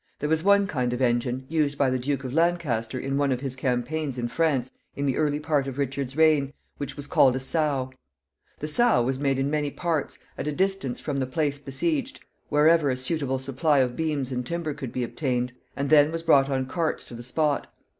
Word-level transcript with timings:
There 0.17 0.29
was 0.29 0.43
one 0.43 0.65
kind 0.65 0.93
of 0.93 1.01
engine, 1.03 1.45
used 1.47 1.77
by 1.77 1.91
the 1.91 1.99
Duke 1.99 2.23
of 2.23 2.33
Lancaster 2.33 2.97
in 2.99 3.17
one 3.19 3.31
of 3.31 3.41
his 3.41 3.55
campaigns 3.55 4.17
in 4.17 4.29
France 4.29 4.71
in 4.95 5.05
the 5.05 5.15
early 5.15 5.39
part 5.39 5.67
of 5.67 5.77
Richard's 5.77 6.17
reign, 6.17 6.53
which 6.77 6.95
was 6.95 7.05
called 7.05 7.35
a 7.35 7.39
sow. 7.39 7.91
The 8.57 8.67
sow 8.67 9.03
was 9.03 9.19
made 9.19 9.37
in 9.37 9.51
many 9.51 9.69
parts, 9.69 10.17
at 10.39 10.47
a 10.47 10.51
distance 10.51 10.99
from 10.99 11.17
the 11.17 11.27
place 11.27 11.59
besieged, 11.59 12.19
wherever 12.49 12.89
a 12.89 12.95
suitable 12.95 13.37
supply 13.37 13.77
of 13.77 13.95
beams 13.95 14.31
and 14.31 14.43
timber 14.43 14.73
could 14.73 14.91
be 14.91 15.03
obtained, 15.03 15.53
and 15.75 15.91
then 15.91 16.11
was 16.11 16.23
brought 16.23 16.49
on 16.49 16.65
carts 16.65 17.05
to 17.05 17.13
the 17.13 17.21
spot. 17.21 17.71